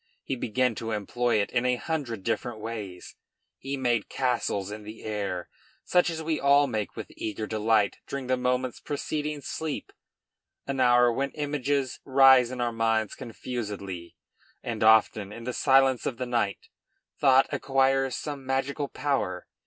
[0.23, 3.15] He began to employ it in a hundred different ways;
[3.59, 5.47] he made castles in the air,
[5.83, 9.91] such as we all make with eager delight during the moments preceding sleep,
[10.65, 14.15] an hour when images rise in our minds confusedly,
[14.63, 16.69] and often, in the silence of the night,
[17.19, 19.45] thought acquires some magical power.